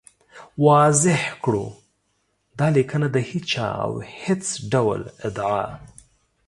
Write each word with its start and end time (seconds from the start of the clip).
واضح 0.65 1.21
کړو، 1.43 1.67
دا 2.59 2.67
لیکنه 2.77 3.07
د 3.15 3.17
هېچا 3.29 3.67
او 3.85 3.91
هېڅ 4.21 4.43
ډول 4.71 5.01
ادعا 5.27 5.65